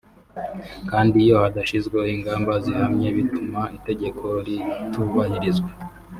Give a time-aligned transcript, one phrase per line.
[0.89, 5.69] kandi iyo hadashyizweho ingamba zihamye bituma itegeko ritubahirizwa